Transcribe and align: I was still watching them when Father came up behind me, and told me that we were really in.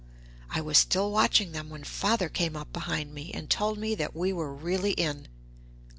I 0.49 0.61
was 0.61 0.79
still 0.79 1.11
watching 1.11 1.51
them 1.51 1.69
when 1.69 1.83
Father 1.83 2.27
came 2.27 2.55
up 2.55 2.73
behind 2.73 3.13
me, 3.13 3.31
and 3.33 3.47
told 3.51 3.77
me 3.77 3.93
that 3.93 4.15
we 4.15 4.33
were 4.33 4.51
really 4.51 4.93
in. 4.93 5.27